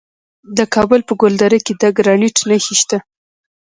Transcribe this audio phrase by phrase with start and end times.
[0.57, 2.97] د کابل په ګلدره کې د ګرانیټ نښې شته.